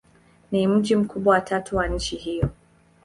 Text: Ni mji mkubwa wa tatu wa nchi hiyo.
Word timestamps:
Ni 0.51 0.67
mji 0.67 0.95
mkubwa 0.95 1.33
wa 1.33 1.41
tatu 1.41 1.75
wa 1.77 1.87
nchi 1.87 2.15
hiyo. 2.15 2.49